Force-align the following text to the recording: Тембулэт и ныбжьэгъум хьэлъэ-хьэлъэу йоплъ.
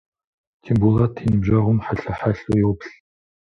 Тембулэт 0.63 1.15
и 1.23 1.27
ныбжьэгъум 1.31 1.79
хьэлъэ-хьэлъэу 1.85 2.59
йоплъ. 2.61 2.89